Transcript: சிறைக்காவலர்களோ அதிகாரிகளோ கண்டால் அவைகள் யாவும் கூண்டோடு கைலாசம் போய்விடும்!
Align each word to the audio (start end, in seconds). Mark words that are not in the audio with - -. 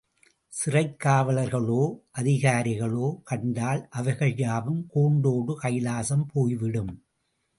சிறைக்காவலர்களோ 0.53 1.81
அதிகாரிகளோ 2.17 3.09
கண்டால் 3.23 3.87
அவைகள் 3.91 4.33
யாவும் 4.37 4.81
கூண்டோடு 4.87 5.53
கைலாசம் 5.61 6.25
போய்விடும்! 6.33 6.93